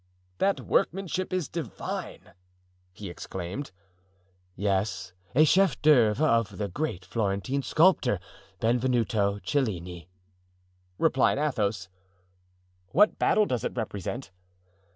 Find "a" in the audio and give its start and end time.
5.35-5.43